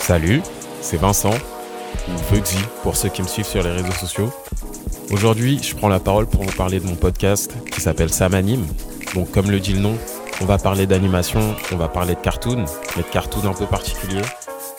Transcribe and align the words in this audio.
Salut, 0.00 0.40
c'est 0.80 0.96
Vincent, 0.96 1.34
ou 2.08 2.34
Bugsy 2.34 2.56
pour 2.82 2.96
ceux 2.96 3.10
qui 3.10 3.20
me 3.20 3.28
suivent 3.28 3.44
sur 3.44 3.62
les 3.62 3.70
réseaux 3.70 3.92
sociaux. 3.92 4.32
Aujourd'hui, 5.10 5.60
je 5.62 5.76
prends 5.76 5.90
la 5.90 6.00
parole 6.00 6.26
pour 6.26 6.42
vous 6.42 6.56
parler 6.56 6.80
de 6.80 6.86
mon 6.86 6.94
podcast 6.94 7.54
qui 7.70 7.82
s'appelle 7.82 8.10
Sam 8.10 8.32
Anime. 8.32 8.66
Donc, 9.14 9.30
comme 9.30 9.50
le 9.50 9.60
dit 9.60 9.74
le 9.74 9.80
nom, 9.80 9.98
on 10.40 10.46
va 10.46 10.56
parler 10.56 10.86
d'animation, 10.86 11.54
on 11.70 11.76
va 11.76 11.88
parler 11.88 12.14
de 12.14 12.20
cartoon, 12.20 12.64
mais 12.96 13.02
de 13.02 13.08
cartoon 13.08 13.46
un 13.46 13.52
peu 13.52 13.66
particulier. 13.66 14.22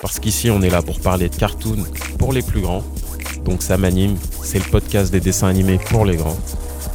Parce 0.01 0.19
qu'ici, 0.19 0.49
on 0.49 0.63
est 0.63 0.71
là 0.71 0.81
pour 0.81 0.99
parler 0.99 1.29
de 1.29 1.35
cartoon 1.35 1.85
pour 2.17 2.33
les 2.33 2.41
plus 2.41 2.61
grands. 2.61 2.83
Donc, 3.45 3.61
Sam 3.61 3.83
Anime, 3.85 4.17
c'est 4.43 4.57
le 4.57 4.71
podcast 4.71 5.11
des 5.11 5.19
dessins 5.19 5.49
animés 5.49 5.77
pour 5.91 6.03
les 6.03 6.15
grands. 6.15 6.37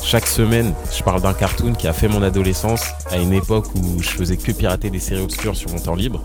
Chaque 0.04 0.26
semaine, 0.26 0.74
je 0.94 1.02
parle 1.02 1.22
d'un 1.22 1.32
cartoon 1.32 1.72
qui 1.72 1.88
a 1.88 1.94
fait 1.94 2.08
mon 2.08 2.22
adolescence 2.22 2.84
à 3.10 3.16
une 3.16 3.32
époque 3.32 3.64
où 3.74 4.02
je 4.02 4.10
faisais 4.10 4.36
que 4.36 4.52
pirater 4.52 4.90
des 4.90 4.98
séries 4.98 5.22
obscures 5.22 5.56
sur 5.56 5.70
mon 5.70 5.78
temps 5.78 5.94
libre. 5.94 6.22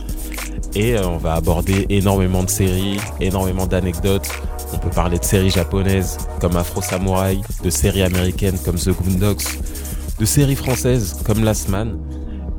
Et 0.75 0.95
euh, 0.95 1.07
on 1.07 1.17
va 1.17 1.35
aborder 1.35 1.85
énormément 1.87 2.43
de 2.43 2.49
séries, 2.49 2.99
énormément 3.21 3.67
d'anecdotes. 3.67 4.29
On 4.73 4.77
peut 4.77 4.89
parler 4.89 5.17
de 5.17 5.23
séries 5.23 5.49
japonaises 5.49 6.17
comme 6.41 6.57
Afro 6.57 6.81
Samurai, 6.81 7.39
de 7.63 7.69
séries 7.69 8.03
américaines 8.03 8.59
comme 8.63 8.75
The 8.75 8.89
Goondocks, 8.89 9.57
de 10.19 10.25
séries 10.25 10.57
françaises 10.57 11.15
comme 11.25 11.45
Last 11.45 11.69
Man. 11.69 11.97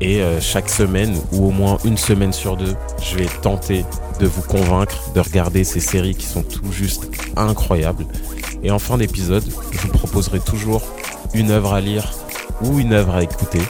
Et 0.00 0.22
euh, 0.22 0.40
chaque 0.40 0.70
semaine, 0.70 1.14
ou 1.32 1.48
au 1.48 1.50
moins 1.50 1.76
une 1.84 1.98
semaine 1.98 2.32
sur 2.32 2.56
deux, 2.56 2.74
je 3.02 3.16
vais 3.16 3.28
tenter 3.42 3.84
de 4.20 4.26
vous 4.26 4.42
convaincre 4.42 5.12
de 5.14 5.20
regarder 5.20 5.64
ces 5.64 5.80
séries 5.80 6.14
qui 6.14 6.24
sont 6.24 6.42
tout 6.42 6.72
juste 6.72 7.10
incroyables. 7.36 8.06
Et 8.62 8.70
en 8.70 8.78
fin 8.78 8.96
d'épisode, 8.96 9.44
je 9.70 9.78
vous 9.78 9.88
proposerai 9.88 10.40
toujours 10.40 10.82
une 11.34 11.50
œuvre 11.50 11.72
à 11.72 11.80
lire 11.80 12.12
ou 12.62 12.78
une 12.78 12.92
œuvre 12.92 13.14
à 13.14 13.22
écouter, 13.22 13.62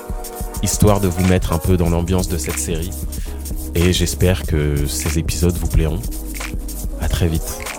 histoire 0.62 1.00
de 1.00 1.08
vous 1.08 1.24
mettre 1.26 1.52
un 1.52 1.58
peu 1.58 1.76
dans 1.76 1.90
l'ambiance 1.90 2.28
de 2.28 2.38
cette 2.38 2.58
série 2.58 2.90
et 3.74 3.92
j'espère 3.92 4.46
que 4.46 4.86
ces 4.86 5.18
épisodes 5.18 5.56
vous 5.56 5.68
plairont. 5.68 6.00
À 7.00 7.08
très 7.08 7.28
vite. 7.28 7.69